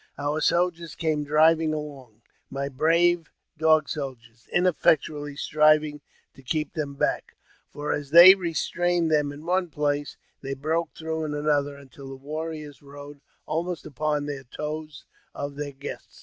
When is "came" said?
0.95-1.23